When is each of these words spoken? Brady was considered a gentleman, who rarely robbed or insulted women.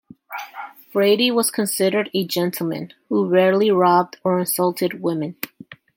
Brady 0.91 1.29
was 1.29 1.51
considered 1.51 2.09
a 2.15 2.25
gentleman, 2.25 2.91
who 3.07 3.27
rarely 3.29 3.69
robbed 3.69 4.17
or 4.23 4.39
insulted 4.39 4.99
women. 4.99 5.35